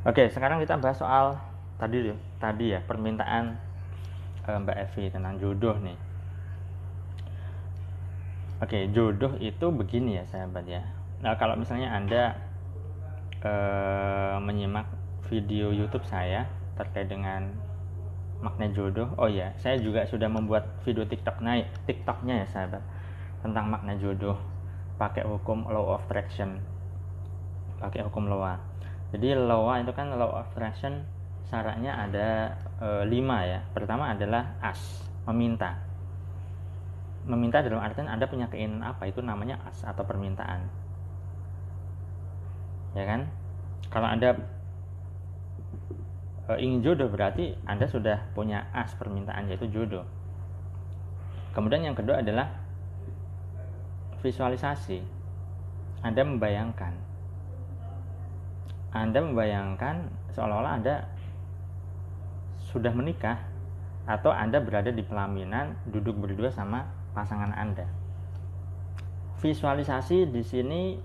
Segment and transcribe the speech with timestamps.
[0.00, 1.36] Oke, sekarang kita bahas soal
[1.76, 2.08] tadi
[2.40, 3.52] tadi ya permintaan
[4.48, 5.98] uh, Mbak Evi tentang jodoh nih.
[8.64, 10.80] Oke, jodoh itu begini ya sahabat ya.
[11.20, 12.32] Nah, kalau misalnya Anda
[13.44, 14.88] uh, menyimak
[15.28, 16.48] video YouTube saya
[16.80, 17.52] terkait dengan
[18.40, 19.12] makna jodoh.
[19.20, 22.80] Oh ya, saya juga sudah membuat video TikTok naik TikToknya ya sahabat
[23.44, 24.40] tentang makna jodoh
[24.96, 26.56] pakai hukum law of attraction.
[27.84, 28.69] Pakai hukum law
[29.10, 31.02] jadi law itu kan law of attraction
[31.50, 32.28] syaratnya ada
[32.78, 33.60] e, lima ya.
[33.74, 34.78] Pertama adalah as
[35.26, 35.74] meminta.
[37.26, 40.62] Meminta dalam artian anda punya keinginan apa itu namanya as atau permintaan.
[42.94, 43.26] Ya kan?
[43.90, 44.38] Kalau anda
[46.46, 50.06] e, ingin jodoh berarti anda sudah punya as permintaan yaitu jodoh.
[51.50, 52.46] Kemudian yang kedua adalah
[54.22, 55.02] visualisasi.
[56.00, 57.09] Anda membayangkan
[58.90, 61.06] anda membayangkan seolah-olah Anda
[62.74, 63.38] sudah menikah
[64.02, 67.86] atau Anda berada di pelaminan duduk berdua sama pasangan Anda.
[69.38, 70.98] Visualisasi di sini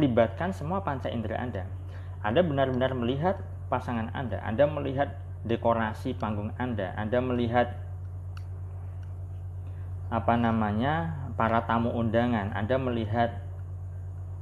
[0.00, 1.68] libatkan semua panca indera Anda.
[2.24, 3.36] Anda benar-benar melihat
[3.68, 5.12] pasangan Anda, Anda melihat
[5.44, 7.68] dekorasi panggung Anda, Anda melihat
[10.08, 13.44] apa namanya para tamu undangan, Anda melihat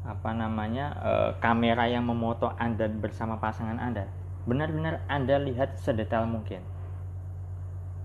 [0.02, 4.10] apa namanya e, kamera yang memoto Anda bersama pasangan Anda.
[4.50, 6.58] Benar-benar Anda lihat sedetail mungkin.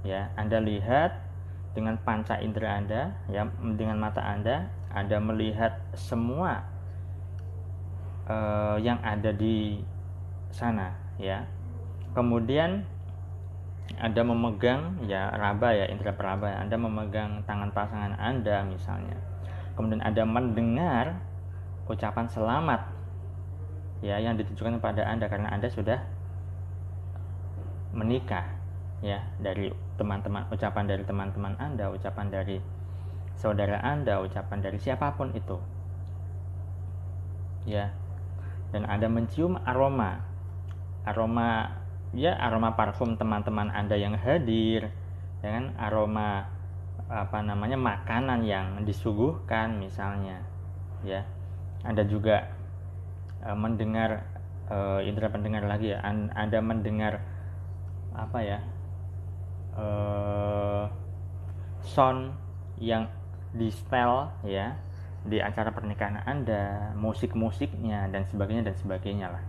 [0.05, 1.17] Ya, Anda lihat
[1.73, 6.61] dengan panca indera Anda, ya, dengan mata Anda, Anda melihat semua
[8.29, 8.35] e,
[8.85, 9.81] yang ada di
[10.53, 11.49] sana, ya.
[12.13, 12.85] Kemudian
[13.97, 19.17] Anda memegang ya raba ya indera peraba, Anda memegang tangan pasangan Anda misalnya.
[19.73, 21.05] Kemudian Anda mendengar
[21.87, 22.81] ucapan selamat
[24.05, 25.99] ya yang ditujukan kepada Anda karena Anda sudah
[27.95, 28.45] menikah
[29.01, 32.61] ya dari teman-teman ucapan dari teman-teman Anda, ucapan dari
[33.37, 35.57] saudara Anda, ucapan dari siapa pun itu.
[37.65, 37.93] Ya.
[38.69, 40.21] Dan Anda mencium aroma
[41.07, 41.71] aroma
[42.11, 44.91] ya aroma parfum teman-teman Anda yang hadir,
[45.39, 45.71] ya kan?
[45.79, 46.51] Aroma
[47.07, 50.43] apa namanya makanan yang disuguhkan misalnya,
[51.07, 51.23] ya
[51.87, 52.51] anda juga
[53.47, 54.27] uh, mendengar
[54.67, 56.03] uh, indera pendengar lagi ya.
[56.35, 57.23] Anda mendengar
[58.11, 58.59] apa ya?
[59.77, 60.91] Uh,
[61.87, 62.35] sound
[62.75, 63.07] yang
[63.55, 64.75] di style ya
[65.23, 69.43] di acara pernikahan Anda, musik-musiknya dan sebagainya dan sebagainya lah.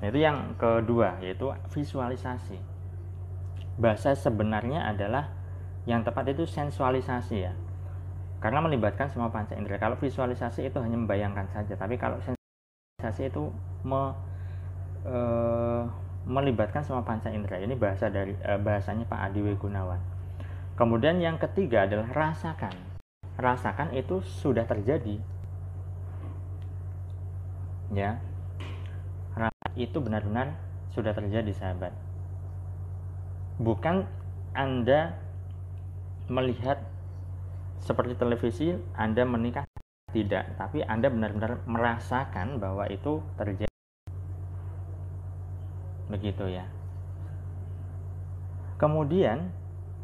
[0.00, 2.56] Nah, itu yang kedua yaitu visualisasi.
[3.76, 5.28] Bahasa sebenarnya adalah
[5.84, 7.52] yang tepat itu sensualisasi ya
[8.42, 9.78] karena melibatkan semua panca indera.
[9.78, 13.54] Kalau visualisasi itu hanya membayangkan saja, tapi kalau sensasi itu
[13.86, 14.10] me,
[15.06, 15.16] e,
[16.26, 17.62] melibatkan semua panca indera.
[17.62, 20.02] Ini bahasa dari e, bahasanya Pak Adi Gunawan.
[20.74, 22.74] Kemudian yang ketiga adalah rasakan.
[23.38, 25.22] Rasakan itu sudah terjadi.
[27.94, 28.18] Ya.
[29.38, 30.58] Rasa itu benar-benar
[30.90, 31.94] sudah terjadi, sahabat.
[33.62, 34.10] Bukan
[34.50, 35.14] Anda
[36.26, 36.91] melihat
[37.82, 39.66] seperti televisi Anda menikah
[40.14, 43.72] tidak, tapi Anda benar-benar merasakan bahwa itu terjadi.
[46.06, 46.68] Begitu ya.
[48.78, 49.50] Kemudian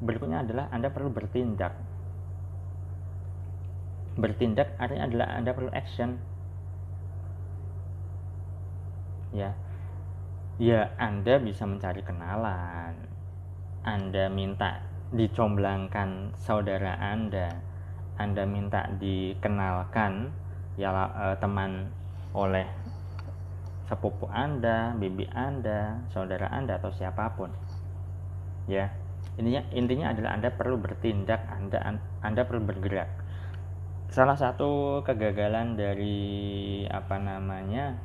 [0.03, 1.77] berikutnya adalah Anda perlu bertindak.
[4.19, 6.19] Bertindak artinya adalah Anda perlu action.
[9.31, 9.55] Ya.
[10.59, 12.99] Ya, Anda bisa mencari kenalan.
[13.87, 14.83] Anda minta
[15.15, 17.68] dicomblangkan saudara Anda
[18.19, 20.35] anda minta dikenalkan
[20.75, 21.91] ya eh, teman
[22.35, 22.67] oleh
[23.89, 27.49] sepupu Anda, bibi Anda, saudara Anda atau siapa pun.
[28.69, 28.93] Ya.
[29.41, 33.09] Intinya intinya adalah Anda perlu bertindak, Anda Anda perlu bergerak.
[34.13, 37.97] Salah satu kegagalan dari apa namanya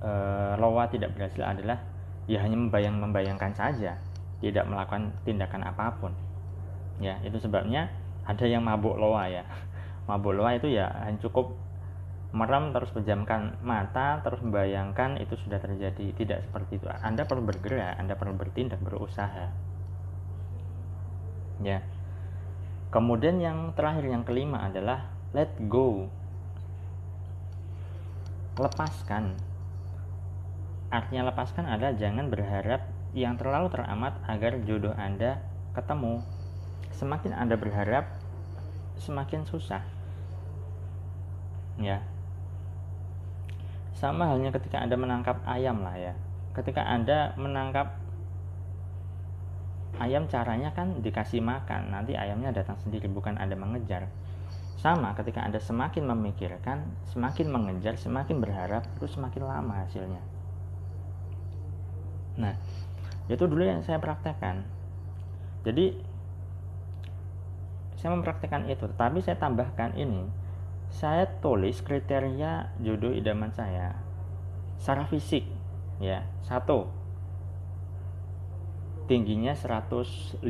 [0.00, 0.10] e,
[0.56, 1.78] Lowa tidak berhasil adalah
[2.24, 3.96] ya hanya membayang membayangkan saja,
[4.40, 6.12] tidak melakukan tindakan apa pun.
[6.98, 7.88] Ya, itu sebabnya
[8.24, 9.44] ada yang mabuk loa ya.
[10.08, 10.90] Mabuk loa itu ya
[11.20, 11.56] cukup
[12.34, 16.12] merem terus pejamkan mata terus membayangkan itu sudah terjadi.
[16.12, 16.86] Tidak seperti itu.
[16.90, 19.52] Anda perlu bergerak anda perlu bertindak berusaha.
[21.62, 21.80] Ya.
[22.90, 26.06] Kemudian yang terakhir yang kelima adalah let go.
[28.54, 29.34] Lepaskan.
[30.94, 35.42] Artinya lepaskan adalah jangan berharap yang terlalu teramat agar jodoh anda
[35.74, 36.22] ketemu
[36.92, 38.10] semakin Anda berharap
[39.00, 39.80] semakin susah.
[41.80, 42.04] Ya.
[43.96, 46.14] Sama halnya ketika Anda menangkap ayam lah ya.
[46.54, 47.98] ketika anda menangkap
[49.98, 54.06] ayam caranya kan dikasih makan nanti ayamnya datang sendiri bukan anda mengejar
[54.78, 60.22] sama ketika anda semakin memikirkan semakin mengejar semakin berharap itu semakin lama hasilnya
[62.38, 62.54] nah
[63.30, 64.66] itu dulu yang saya praktekkan
[65.66, 65.94] jadi
[68.04, 68.84] saya mempraktekkan itu.
[69.00, 70.28] Tapi saya tambahkan ini.
[70.92, 73.96] Saya tulis kriteria jodoh idaman saya
[74.76, 75.48] secara fisik
[76.04, 76.20] ya.
[76.44, 76.84] Satu.
[79.08, 80.44] Tingginya 150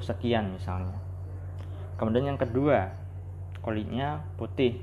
[0.00, 0.96] sekian misalnya.
[2.00, 2.96] Kemudian yang kedua
[3.60, 4.80] kulitnya putih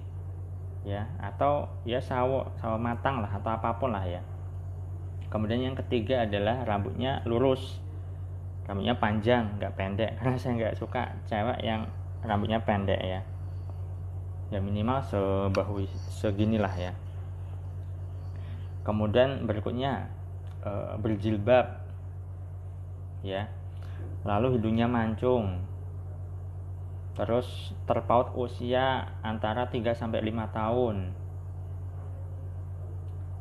[0.85, 1.09] ya.
[1.17, 4.21] Atau ya sawo sawo matang lah atau apa pun lah ya.
[5.33, 7.81] Kemudian yang ketiga adalah rambutnya lurus.
[8.69, 10.13] Rambutnya panjang nggak pendek.
[10.21, 11.89] Karena saya nggak suka cewek yang
[12.23, 13.21] rambutnya pendek ya.
[14.51, 15.83] Ya minimal sebahu
[16.19, 16.93] seginilah ya.
[18.83, 20.07] Kemudian berikutnya
[20.63, 21.83] e, berjilbab.
[23.23, 23.47] Ya.
[24.23, 25.63] Lalu hidungnya mancung.
[27.13, 30.97] Terus terpaut usia antara 3 sampai 5 tahun.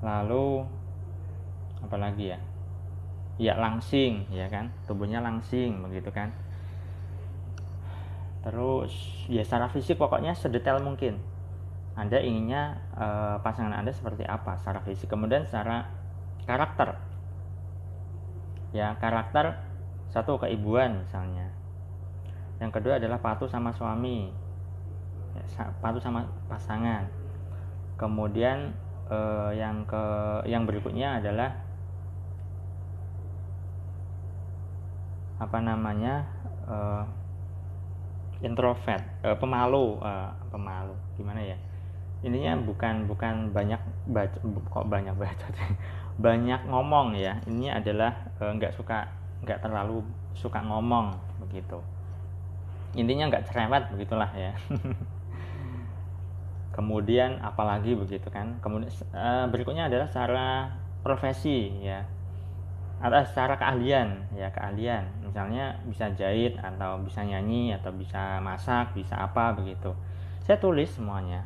[0.03, 0.67] Lalu
[1.83, 2.39] apa lagi ya?
[3.41, 4.71] Ya langsing ya kan?
[4.87, 6.31] Tubuhnya langsing begitu kan
[8.43, 8.91] terus
[9.31, 11.23] ya secara fisik pokoknya sedetail mungkin
[11.93, 15.13] anda inginnya uh, pasangan Anda seperti apa secara fisik.
[15.13, 15.93] Kemudian secara
[16.49, 16.97] karakter.
[18.73, 19.61] Ya, karakter
[20.09, 21.53] satu keibuan misalnya.
[22.65, 24.33] Yang kedua adalah patuh sama suami.
[25.37, 27.13] Ya, patuh sama pasangan.
[28.01, 28.73] Kemudian
[29.13, 30.05] uh, yang ke
[30.49, 31.61] yang berikutnya adalah
[35.37, 36.25] apa namanya?
[36.65, 37.05] Uh,
[38.43, 40.95] introvert, uh, pemalu, uh, pemalu.
[41.17, 41.57] Gimana ya?
[42.23, 44.39] ininya bukan bukan banyak baca
[44.71, 45.47] kok banyak baca
[46.25, 47.43] banyak ngomong ya.
[47.51, 49.11] Ini adalah e, nggak e, suka
[49.43, 50.07] nggak terlalu
[50.39, 51.83] suka ngomong begitu.
[52.95, 54.55] Intinya nggak cerewet begitulah ya.
[56.77, 58.63] Kemudian apalagi begitu kan?
[58.63, 62.07] Kemudian e, berikutnya adalah secara profesi ya
[63.03, 65.03] atau secara keahlian ya keahlian.
[65.27, 69.91] Misalnya bisa jahit atau bisa nyanyi atau bisa masak bisa apa begitu.
[70.47, 71.43] Saya tulis semuanya.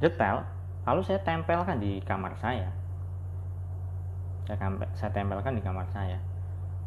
[0.00, 0.48] Detail
[0.88, 2.72] lalu saya tempelkan di kamar saya.
[4.48, 6.18] Saya, tempelkan di kamar saya.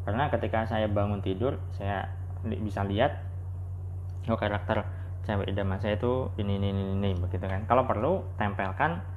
[0.04, 2.10] Karena ketika saya bangun tidur saya
[2.44, 3.24] bisa lihat
[4.28, 4.84] oh karakter
[5.24, 7.64] cewek idaman saya itu ini ini ini, ini begitu kan.
[7.70, 9.13] Kalau perlu tempelkan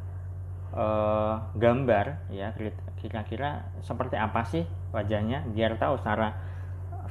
[0.74, 2.50] uh, gambar ya
[2.98, 6.34] kira-kira seperti apa sih wajahnya biar tahu secara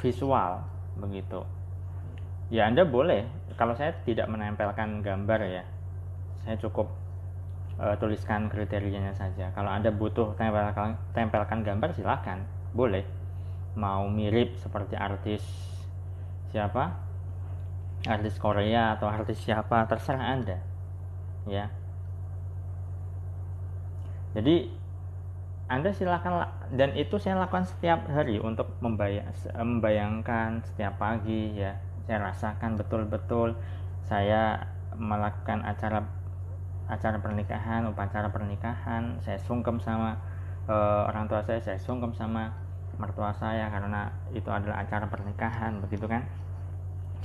[0.02, 0.64] visual
[1.00, 1.44] begitu.
[2.52, 3.26] Ya anda boleh.
[3.56, 5.64] Kalau saya tidak menempelkan gambar ya
[6.44, 6.92] saya cukup
[7.80, 9.50] uh, tuliskan kriterianya saja.
[9.56, 12.44] Kalau anda butuh tempelkan, tempelkan gambar silahkan
[12.76, 13.08] boleh.
[13.76, 15.44] Mau mirip seperti artis
[16.52, 16.96] siapa?
[18.06, 20.58] Artis Korea atau artis siapa terserah anda.
[21.50, 21.72] Ya
[24.36, 24.68] jadi
[25.66, 26.46] anda silakan
[26.78, 29.26] dan itu saya lakukan setiap hari untuk membayang,
[29.58, 31.74] membayangkan setiap pagi ya.
[32.06, 33.58] Saya rasakan betul-betul
[34.06, 36.06] saya melakukan acara
[36.86, 39.18] acara pernikahan upacara pernikahan.
[39.26, 40.22] Saya sungkem sama
[40.70, 42.54] uh, orang tua saya saya sungkem sama
[43.02, 46.22] mertua saya karena itu adalah acara pernikahan begitu kan?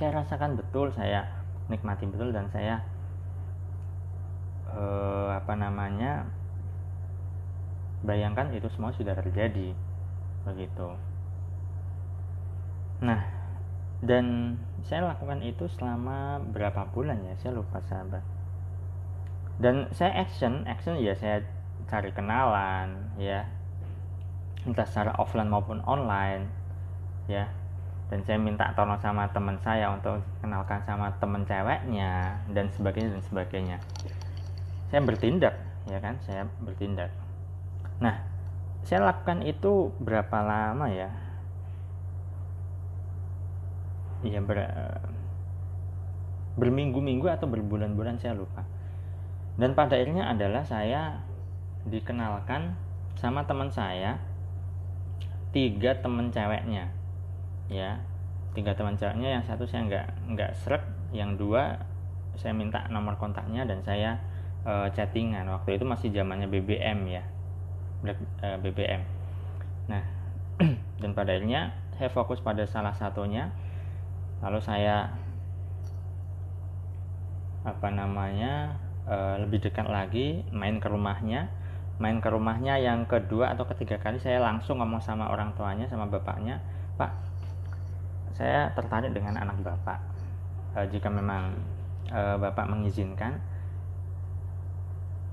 [0.00, 1.28] Saya rasakan betul saya
[1.68, 2.80] nikmati betul dan saya
[4.72, 6.39] uh, apa namanya
[8.00, 9.76] bayangkan itu semua sudah terjadi.
[10.48, 10.88] Begitu.
[13.04, 13.20] Nah
[14.00, 14.56] dan
[14.88, 17.36] saya lakukan itu selama berapa bulan ya?
[17.36, 18.24] Saya lupa sahabat.
[19.60, 21.44] Dan saya action action ya saya
[21.84, 23.44] cari kenalan ya.
[24.64, 26.48] Entah secara offline maupun online
[27.28, 27.48] ya.
[28.08, 33.22] Dan saya minta tolong sama teman saya untuk kenalkan sama teman ceweknya dan sebagainya dan
[33.28, 33.78] sebagainya.
[34.88, 35.54] Saya bertindak
[35.86, 36.18] ya kan?
[36.24, 37.12] Saya bertindak
[38.00, 38.30] nah
[38.84, 41.10] saya lakukan itu berapa lama ya?
[44.20, 44.68] Ya ber,
[46.60, 48.64] berminggu-minggu atau berbulan-bulan saya lupa.
[49.56, 51.20] Dan pada akhirnya adalah saya
[51.88, 52.76] dikenalkan
[53.16, 54.20] sama teman saya
[55.52, 56.88] tiga teman ceweknya
[57.68, 58.00] ya.
[58.56, 61.78] Tiga teman ceweknya yang satu saya nggak nggak seret yang dua
[62.36, 64.20] saya minta nomor kontaknya dan saya
[64.64, 65.48] uh, chattingan.
[65.48, 67.24] Waktu itu masih zamannya BBM ya
[68.40, 69.02] BBM
[69.90, 70.04] nah
[71.00, 73.52] dan pada akhirnya saya fokus pada salah satunya.
[74.40, 75.12] Lalu saya
[77.60, 78.80] apa namanya
[79.10, 81.50] Eh, lebih dekat lagi main ke rumahnya.
[81.98, 86.08] Main ke rumahnya yang kedua atau ketiga kali saya langsung ngomong sama orang tuanya sama
[86.08, 86.56] bapaknya
[86.96, 87.12] pak
[88.32, 90.00] saya tertarik dengan anak bapak.
[90.72, 91.52] E, jika memang
[92.40, 93.36] bapak mengizinkan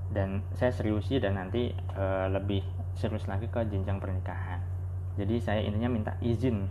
[0.08, 2.64] dan saya seriusi dan nanti e, lebih
[2.96, 4.60] serius lagi ke jenjang pernikahan.
[5.20, 6.64] Jadi saya intinya minta izin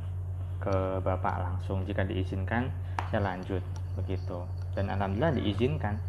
[0.58, 1.86] ke bapak langsung.
[1.86, 2.74] Jika diizinkan
[3.14, 3.62] saya lanjut
[3.94, 4.42] begitu.
[4.74, 6.02] Dan alhamdulillah diizinkan.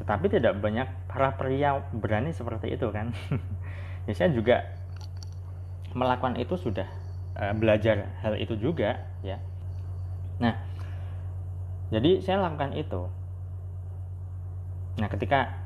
[0.00, 3.12] Tetapi tidak banyak para pria berani seperti itu kan?
[4.02, 4.66] Ya saya juga
[5.94, 6.90] melakukan itu sudah
[7.38, 9.38] uh, belajar hal itu juga ya.
[10.42, 10.58] Nah
[11.94, 13.06] jadi saya lakukan itu.
[14.98, 15.61] Nah ketika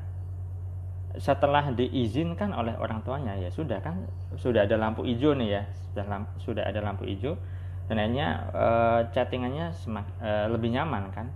[1.17, 4.05] setelah diizinkan oleh orang tuanya ya sudah kan
[4.37, 6.05] sudah ada lampu hijau nih ya sudah
[6.37, 7.37] sudah ada lampu hijau
[7.87, 9.71] dan akhirnya uh, chattingannya
[10.19, 11.31] uh, lebih nyaman kan.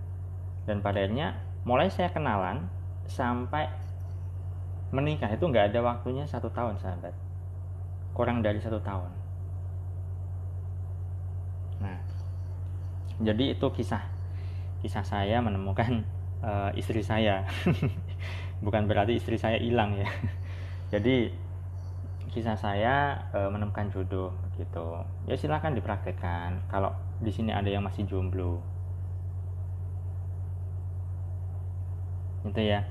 [0.68, 2.68] Dan pada akhirnya mulai saya kenalan
[3.08, 3.72] sampai
[4.92, 5.32] menikah.
[5.32, 7.16] Itu nggak ada waktunya satu tahun sahabat.
[8.12, 9.08] Kurang dari satu tahun.
[11.80, 11.98] Nah
[13.24, 14.04] jadi itu kisah
[14.84, 16.04] kisah saya menemukan
[16.44, 17.48] uh, istri saya
[18.62, 20.08] bukan berarti istri saya hilang ya.
[20.94, 21.34] Jadi
[22.32, 25.02] kisah saya e, menemukan jodoh gitu.
[25.28, 26.64] Ya silahkan dipraktekkan.
[26.70, 28.62] Kalau di sini ada yang masih jomblo.
[32.46, 32.86] Itu ya